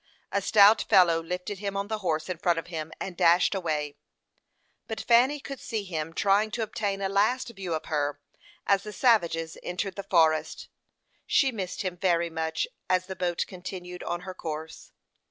A 0.31 0.41
stout 0.41 0.81
fellow 0.89 1.21
lifted 1.21 1.59
him 1.59 1.77
on 1.77 1.87
the 1.87 1.99
horse 1.99 2.27
in 2.27 2.39
front 2.39 2.57
of 2.57 2.65
him, 2.65 2.91
and 2.99 3.15
dashed 3.15 3.53
away; 3.53 3.97
but 4.87 4.99
Fanny 4.99 5.39
could 5.39 5.59
see 5.59 5.83
him 5.83 6.11
trying 6.11 6.49
to 6.49 6.63
obtain 6.63 7.01
a 7.01 7.07
last 7.07 7.49
view 7.49 7.75
of 7.75 7.85
her, 7.85 8.19
as 8.65 8.81
the 8.81 8.93
savages 8.93 9.59
entered 9.61 9.93
the 9.95 10.01
forest. 10.01 10.69
She 11.27 11.51
missed 11.51 11.83
him 11.83 11.97
very 11.97 12.31
much 12.31 12.67
as 12.89 13.05
the 13.05 13.15
boat 13.15 13.45
continued 13.47 14.01
on 14.01 14.21
her 14.21 14.33
course. 14.33 14.91